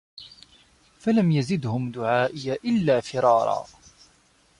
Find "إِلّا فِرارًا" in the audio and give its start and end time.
2.53-3.65